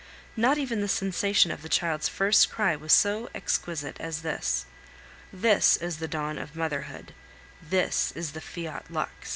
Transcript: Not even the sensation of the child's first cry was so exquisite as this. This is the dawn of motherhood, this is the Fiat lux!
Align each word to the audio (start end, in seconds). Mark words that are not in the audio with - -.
Not 0.35 0.57
even 0.57 0.81
the 0.81 0.87
sensation 0.87 1.51
of 1.51 1.61
the 1.61 1.69
child's 1.69 2.07
first 2.07 2.49
cry 2.49 2.75
was 2.75 2.91
so 2.91 3.29
exquisite 3.35 3.97
as 4.01 4.23
this. 4.23 4.65
This 5.31 5.77
is 5.77 5.97
the 5.97 6.07
dawn 6.07 6.39
of 6.39 6.55
motherhood, 6.55 7.13
this 7.61 8.11
is 8.13 8.31
the 8.31 8.41
Fiat 8.41 8.85
lux! 8.89 9.29